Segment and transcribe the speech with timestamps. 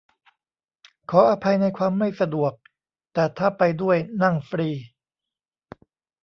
[1.11, 2.53] ขออภัยในความไม่สะดวก
[3.13, 4.69] แต่ถ้าไปด้วยนั่งฟรี